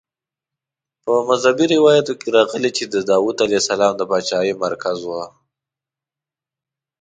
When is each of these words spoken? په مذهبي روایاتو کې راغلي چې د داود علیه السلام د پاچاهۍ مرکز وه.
په 1.03 1.11
مذهبي 1.29 1.65
روایاتو 1.75 2.13
کې 2.19 2.27
راغلي 2.37 2.71
چې 2.77 2.83
د 2.93 2.95
داود 3.11 3.37
علیه 3.45 3.61
السلام 3.63 3.93
د 3.97 4.01
پاچاهۍ 4.09 4.51
مرکز 4.65 4.99
وه. 5.09 5.23